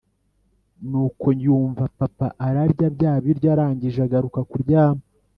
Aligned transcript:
Ni 0.89 0.97
uko 1.05 1.25
yumva 1.43 1.83
papa 1.99 2.27
ararya 2.45 2.87
bya 2.95 3.13
biryo 3.23 3.47
arangije 3.55 3.99
agaruka 4.07 4.39
kuryama. 4.49 5.03